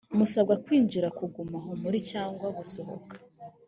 musabwa 0.17 0.55
kwinjira 0.63 1.07
kuguma 1.17 1.57
aho 1.61 1.71
muri 1.81 1.97
cyangwa 2.11 2.45
gusohoka 2.57 3.15